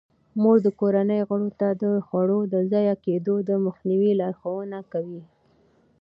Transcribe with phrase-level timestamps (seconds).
[0.41, 5.21] مور د کورنۍ غړو ته د خوړو د ضایع کیدو د مخنیوي لارښوونه کوي.